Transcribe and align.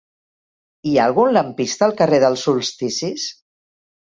Hi 0.87 0.93
ha 0.95 1.03
algun 1.09 1.35
lampista 1.37 1.87
al 1.89 1.95
carrer 2.01 2.21
dels 2.25 2.47
Solsticis? 2.49 3.29